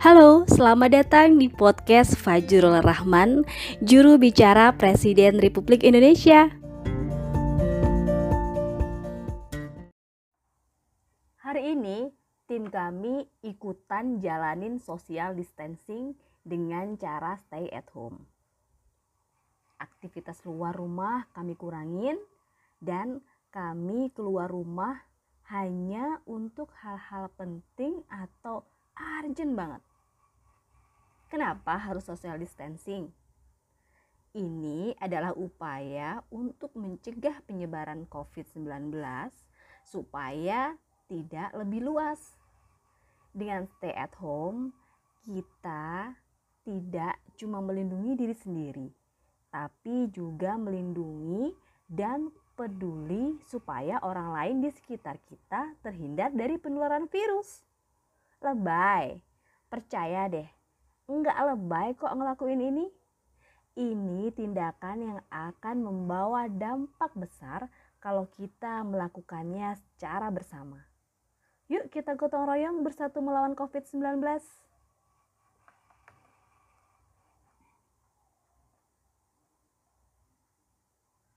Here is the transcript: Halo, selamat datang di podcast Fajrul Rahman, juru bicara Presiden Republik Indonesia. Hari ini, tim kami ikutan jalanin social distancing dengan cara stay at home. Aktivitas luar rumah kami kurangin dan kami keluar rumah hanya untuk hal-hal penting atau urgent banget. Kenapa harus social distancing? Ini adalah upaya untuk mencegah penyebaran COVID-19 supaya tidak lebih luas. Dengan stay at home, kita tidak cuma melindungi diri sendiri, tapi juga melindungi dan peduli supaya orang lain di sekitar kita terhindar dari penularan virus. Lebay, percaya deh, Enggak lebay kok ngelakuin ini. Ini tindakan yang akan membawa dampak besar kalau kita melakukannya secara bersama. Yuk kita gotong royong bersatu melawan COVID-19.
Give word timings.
Halo, 0.00 0.48
selamat 0.48 0.96
datang 0.96 1.36
di 1.36 1.52
podcast 1.52 2.16
Fajrul 2.16 2.80
Rahman, 2.80 3.44
juru 3.84 4.16
bicara 4.16 4.72
Presiden 4.72 5.36
Republik 5.36 5.84
Indonesia. 5.84 6.48
Hari 11.44 11.76
ini, 11.76 12.08
tim 12.48 12.72
kami 12.72 13.28
ikutan 13.44 14.24
jalanin 14.24 14.80
social 14.80 15.36
distancing 15.36 16.16
dengan 16.48 16.96
cara 16.96 17.36
stay 17.36 17.68
at 17.68 17.84
home. 17.92 18.24
Aktivitas 19.76 20.40
luar 20.48 20.80
rumah 20.80 21.28
kami 21.36 21.52
kurangin 21.60 22.16
dan 22.80 23.20
kami 23.52 24.08
keluar 24.16 24.48
rumah 24.48 24.96
hanya 25.52 26.24
untuk 26.24 26.72
hal-hal 26.80 27.28
penting 27.36 28.00
atau 28.08 28.64
urgent 28.96 29.52
banget. 29.52 29.82
Kenapa 31.30 31.78
harus 31.78 32.02
social 32.10 32.42
distancing? 32.42 33.06
Ini 34.34 34.98
adalah 34.98 35.30
upaya 35.30 36.26
untuk 36.26 36.74
mencegah 36.74 37.46
penyebaran 37.46 38.10
COVID-19 38.10 38.98
supaya 39.86 40.74
tidak 41.06 41.54
lebih 41.54 41.86
luas. 41.86 42.34
Dengan 43.30 43.70
stay 43.78 43.94
at 43.94 44.10
home, 44.18 44.74
kita 45.22 46.18
tidak 46.66 47.14
cuma 47.38 47.62
melindungi 47.62 48.18
diri 48.18 48.34
sendiri, 48.34 48.88
tapi 49.54 50.10
juga 50.10 50.58
melindungi 50.58 51.54
dan 51.86 52.34
peduli 52.58 53.38
supaya 53.46 54.02
orang 54.02 54.34
lain 54.34 54.56
di 54.66 54.70
sekitar 54.74 55.22
kita 55.30 55.78
terhindar 55.78 56.34
dari 56.34 56.58
penularan 56.58 57.06
virus. 57.06 57.62
Lebay, 58.42 59.22
percaya 59.70 60.26
deh, 60.26 60.59
Enggak 61.10 61.34
lebay 61.42 61.98
kok 61.98 62.14
ngelakuin 62.14 62.62
ini. 62.62 62.86
Ini 63.74 64.30
tindakan 64.30 64.98
yang 65.02 65.20
akan 65.26 65.82
membawa 65.82 66.46
dampak 66.46 67.10
besar 67.18 67.66
kalau 67.98 68.30
kita 68.30 68.86
melakukannya 68.86 69.74
secara 69.74 70.30
bersama. 70.30 70.78
Yuk 71.66 71.90
kita 71.90 72.14
gotong 72.14 72.46
royong 72.46 72.86
bersatu 72.86 73.18
melawan 73.18 73.58
COVID-19. 73.58 74.22